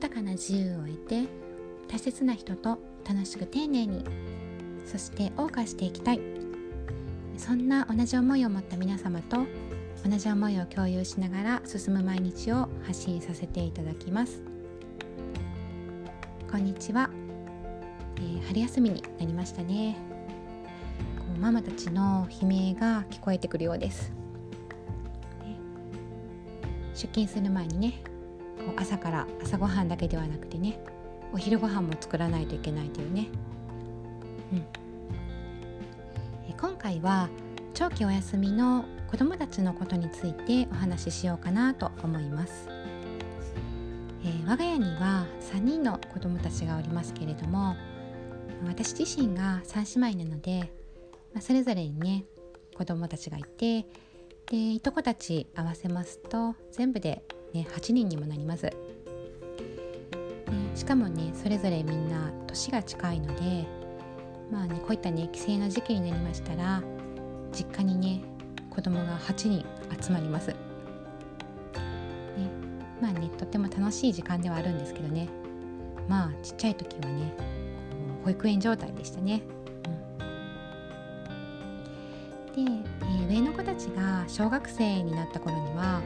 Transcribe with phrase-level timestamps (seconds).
[0.00, 1.24] 豊かな自由を得て
[1.88, 4.04] 大切な人と楽しく丁寧に
[4.86, 6.20] そして謳歌していきたい。
[7.36, 9.38] そんな同じ思いを持った皆様と
[10.08, 14.40] 同じ思いを共有しながら進む毎日を発信させていただきます。
[16.48, 17.10] こんにちは、
[18.18, 19.96] えー、春休みになりましたね。
[21.18, 24.12] こうママたちの悲鳴が聞こえてくるようです、
[26.94, 28.00] 出勤する前にね
[28.76, 30.78] う朝から朝ごはんだけではなくてね
[31.32, 33.28] お昼ご飯も作らないといけないというね、
[34.52, 34.58] うん、
[36.48, 37.28] え今回は
[37.74, 42.68] 長期お休みの子どもたちのことについてお話ししようかなと思います、
[44.24, 47.76] えー、我が家には3人の子どもたちがおりますけれども
[48.66, 50.72] 私自身が3姉妹なので、
[51.32, 52.24] まあ、それぞれにね
[52.76, 53.86] 子どもたちがいて
[54.50, 58.72] でいとこたち合わせますと全部でね、8人にもなります、ね、
[60.74, 63.66] しかもねそれぞれみんな年が近いので
[64.50, 66.82] まあねこういったね帰省の時期になりましたら
[67.52, 68.22] 実家にね
[68.70, 69.64] 子供が8人
[70.00, 70.56] 集まります、ね、
[73.00, 75.28] まあねとっても楽しい時間ではあるんですけどね。
[76.08, 77.32] まあちっちゃい時はね
[78.24, 79.42] 保育園状態でしたね、
[82.56, 86.00] うん、で、えー、上の子たちが小学生になった頃には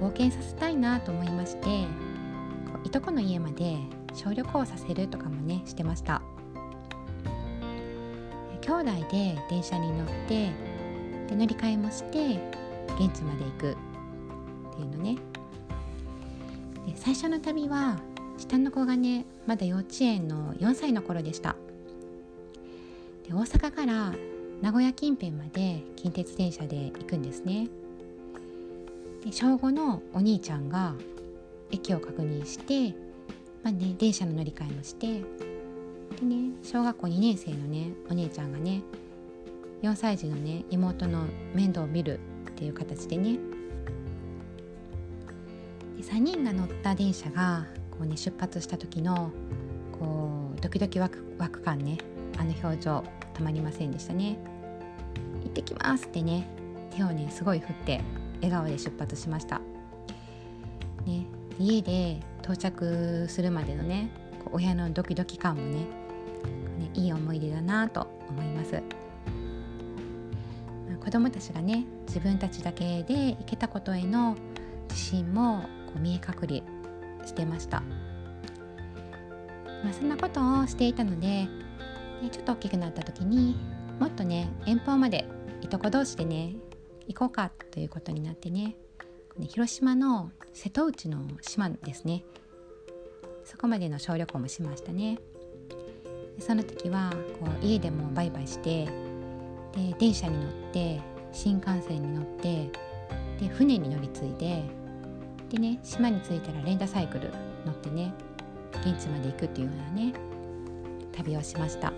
[0.00, 1.64] 冒険させたいなと思いまして
[2.72, 3.76] こういとこの家まで
[4.14, 6.22] 小旅行させるとかもねしてました。
[8.62, 10.50] 兄弟で電車に乗って
[11.28, 12.40] で乗り換えもして
[12.98, 13.72] 現地まで行く。
[13.72, 15.16] っていうのね。
[16.86, 17.98] で最初の旅は
[18.38, 21.54] 下の子がねまだ幼稚園の4歳の頃でした。
[23.28, 24.12] で大阪から
[24.62, 27.68] 名古屋近辺まで近鉄電車で行くんですね。
[29.26, 30.94] で小5のお兄ちゃんが
[31.72, 32.96] 駅を確認して、
[33.64, 35.06] まあね、電車の乗り換えもして
[36.20, 38.82] でね小学校2年生のねお姉ちゃんがね
[39.82, 43.40] 4歳児のね妹の面倒を見るっていう形でね
[45.96, 49.32] で3人が乗った電車がこう、ね、出発した時の
[49.98, 51.98] こうドキドキワクワク感ね
[52.38, 53.02] あの表情
[53.34, 54.38] たまりませんでしたね
[55.42, 56.48] 行ってきますってね
[56.94, 58.00] 手をねすごい振って
[58.36, 59.60] 笑顔で出発しました、
[61.06, 61.26] ね、
[61.58, 64.10] 家で到着するまでのね
[64.52, 65.86] 親のドキドキ感もね
[66.78, 68.74] ねいい思い出だなと思います、
[70.88, 74.36] まあ、子供たちがね自分たちだけで行けたことへの
[74.88, 76.62] 自信もこう見え隠れ
[77.26, 77.80] してました、
[79.82, 81.48] まあ、そんなことをしていたので、ね、
[82.30, 83.56] ちょっと大きくなった時に
[83.98, 85.26] もっとね遠方まで
[85.62, 86.54] いとこ同士でね
[87.06, 88.76] 行こうかということになってね。
[89.48, 92.24] 広島の瀬戸内の島ですね。
[93.44, 95.18] そこまでの小旅行もしましたね。
[96.38, 98.86] その時はこう家でもバイバイして
[99.72, 101.00] で電車に乗って
[101.32, 102.70] 新幹線に乗って
[103.40, 104.62] で船に乗り継いで
[105.50, 107.30] でね島に着いたらレンタサイクル
[107.64, 108.12] 乗ってね
[108.82, 110.12] 現地まで行くっていうようなね
[111.12, 111.90] 旅をしました。
[111.90, 111.96] も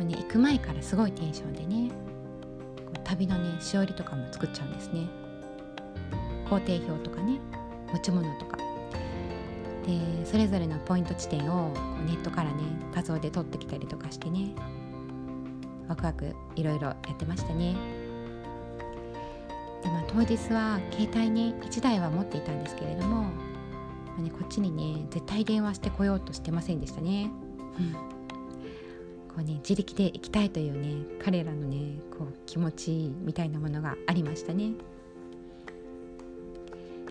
[0.00, 1.90] うね行く前からすごいテンションでね
[3.08, 5.08] 旅のねしおりとかも作っちゃうんですね。
[6.44, 7.40] 工程表とかね
[7.90, 8.58] 持ち物とか。
[9.86, 11.72] でそれぞれのポイント地点を
[12.06, 12.62] ネットからね
[12.94, 14.54] 画像で撮ってきたりとかしてね
[15.88, 17.74] ワクワクいろいろやってましたね。
[19.82, 23.30] でまあ当日は携帯ね1台は持っていたんですけれども、ま
[24.18, 27.30] あね、こっちにね絶対電話してこようとしてませんでしたね、
[27.78, 28.17] うん
[29.38, 34.72] こうね自力で行きたいというね彼らのねこう気持ちみたいなものがありましたね。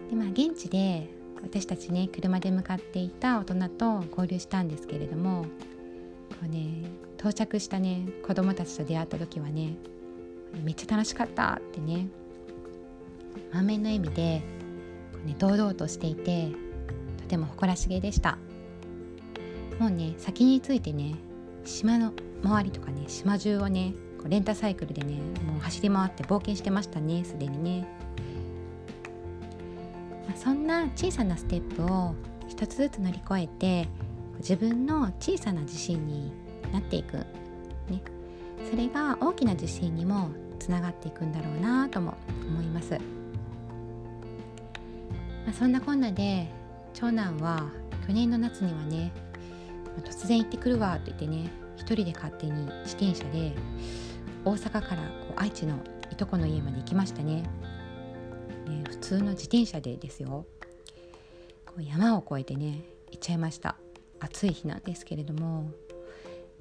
[0.09, 1.09] でまあ現地で
[1.41, 5.49] 私たちね車で向かっていた大人と合流したんですけれどもこ
[6.45, 9.77] うね到着したね子供たちと出会った時はね
[10.63, 12.09] めっちゃ楽しかったってね
[13.53, 14.41] 満面の笑みで
[15.13, 16.51] こう、ね、堂々としていて
[17.21, 18.37] とても誇らしげでした
[19.79, 21.15] もうね先についてね
[21.67, 23.93] 島の周りとかね島中をね
[24.25, 25.15] レンタサイクルでね
[25.45, 27.87] もう走り回って冒険してましたねすでにね、
[30.27, 32.15] まあ、そんな小さなステップを
[32.47, 33.87] 一つずつ乗り越えて
[34.39, 36.31] 自分の小さな自信に
[36.71, 37.25] なっていく、ね、
[38.69, 40.29] それが大きな自信にも
[40.59, 42.15] つながっていくんだろうなとも
[42.49, 42.99] 思います、ま
[45.49, 46.51] あ、そんなこんなで
[46.93, 47.69] 長男は
[48.05, 49.11] 去年の夏にはね
[50.01, 52.53] 突然行ってくるわと言ってね一人で勝手に
[52.83, 53.53] 自転車で
[54.45, 55.77] 大阪からこう愛知の
[56.11, 57.43] いとこの家まで行きましたね。
[58.67, 60.45] ね普通の自転車でですよ。
[61.65, 63.75] こう山を越えてね行っちゃいました。
[64.19, 65.71] 暑い日なんですけれども。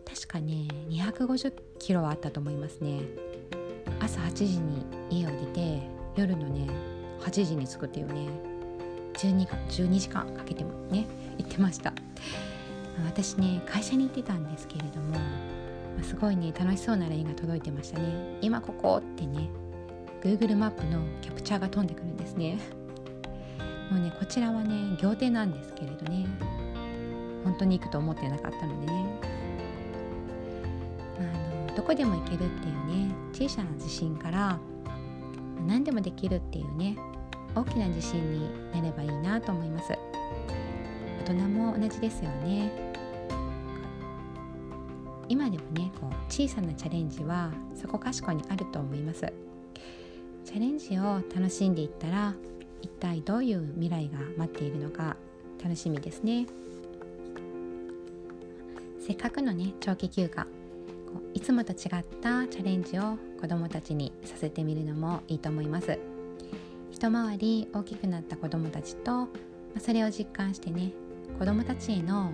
[0.06, 3.00] 確かね250キロはあったと思いますね。
[4.00, 5.82] 朝8時に家を出て
[6.16, 6.68] 夜のね
[7.20, 8.28] 8時に着くっていうね
[9.14, 11.06] 12, 12時間かけてもね
[11.38, 11.92] 行ってました。
[13.04, 15.16] 私ね会社に行ってたんですけれども
[16.02, 18.38] すごいね楽しそうな LINE が届いてましたね。
[18.40, 19.48] 今ここってね
[20.22, 22.58] Google マップのキャプチャーが飛んでくるんですね。
[23.90, 26.26] もうねこちらはね仰天なんですけれどね。
[27.44, 29.06] 本当に行くと思ってなかったのでね。
[31.19, 34.58] あのどこでも行けるっていうね小さな自信から
[35.66, 36.96] 何でもできるっていうね
[37.54, 39.92] 大きな自信になればいいなと思います。
[41.26, 42.70] 大人も同じですよね。
[45.28, 49.32] 今でもねこう小さなチャレンジはそこかしこにあると思います。
[50.44, 52.32] チャレンジを楽しんでいったら
[52.81, 55.17] 一体どういう未来が待っているのか
[55.61, 56.46] 楽しみですね。
[59.00, 60.46] せっかくのね長期休暇
[61.34, 61.78] いつもと違っ
[62.20, 65.99] たチャレンジを子どもたちにさせてみるのもいいと思います。
[66.93, 69.28] 一回り大きくなった子どもたちと
[69.81, 70.93] それを実感してね
[71.38, 72.32] 子どもたちへの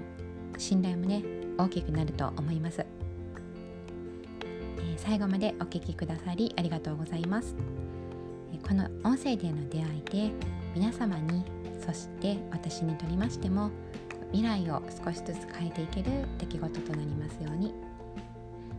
[0.59, 1.23] 信頼もね
[1.59, 2.87] 大きくなると思います、
[4.79, 7.55] えー、最後までお聴きくださりありがとうございます。
[8.67, 10.33] この音声での出会いで
[10.75, 11.45] 皆様に
[11.85, 13.71] そして私にとりましても
[14.31, 17.75] 未来を少しずつ変えていける出来事となりますように。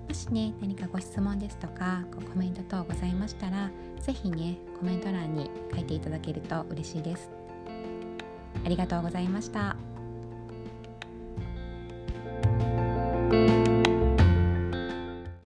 [0.07, 7.29] もしね何かご質問ですとかコメント等ございましたら是非ねコメント欄に書いていただけると嬉しいです。
[8.65, 9.92] ありがとうございました。